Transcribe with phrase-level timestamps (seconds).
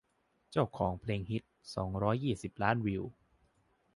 [0.51, 1.43] เจ้าของเพลงฮิต
[1.75, 3.03] สองร้อยยี่สิบ ล้านวิว